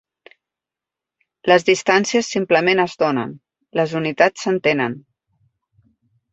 Les 1.51 1.65
distàncies 1.67 2.31
simplement 2.37 2.83
es 2.87 2.97
donen, 3.03 3.37
les 3.81 3.95
unitats 4.03 4.47
s'entenen. 4.49 4.99